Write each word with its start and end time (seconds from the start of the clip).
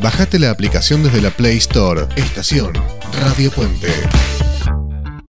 Bajate 0.00 0.38
la 0.38 0.50
aplicación 0.50 1.02
desde 1.02 1.20
la 1.20 1.30
Play 1.30 1.56
Store. 1.58 2.06
Estación 2.16 2.72
Radio 3.20 3.50
Puente. 3.50 3.88